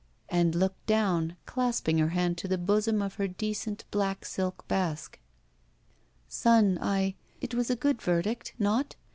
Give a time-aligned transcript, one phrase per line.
[0.29, 5.19] And looked down, clasping her hand to the bosom of her decent black silk basque.
[6.27, 8.95] "Son, I— It was a good verdict, not?